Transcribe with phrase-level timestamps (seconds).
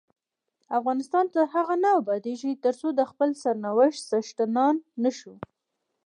[0.77, 5.35] افغانستان تر هغو نه ابادیږي، ترڅو د خپل سرنوشت څښتنان نشو.